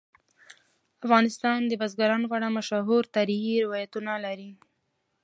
[1.05, 4.51] افغانستان د بزګان په اړه مشهور تاریخی روایتونه لري.